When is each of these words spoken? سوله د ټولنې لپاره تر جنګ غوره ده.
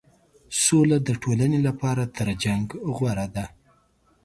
سوله 0.63 0.97
د 1.07 1.09
ټولنې 1.21 1.59
لپاره 1.67 2.03
تر 2.17 2.27
جنګ 2.43 2.65
غوره 2.95 3.27
ده. 3.35 3.45